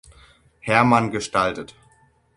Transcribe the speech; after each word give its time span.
Herrmann 0.61 1.11
gestaltet. 1.11 1.75